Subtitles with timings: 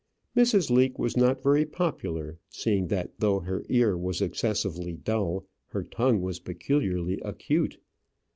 [0.35, 0.71] Mrs.
[0.71, 6.23] Leake was not very popular, seeing that though her ear was excessively dull, her tongue
[6.23, 7.77] was peculiarly acute.